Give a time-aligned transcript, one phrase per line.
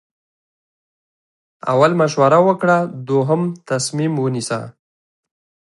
[1.71, 4.61] اول مشوره وکړه دوهم تصمیم ونیسه.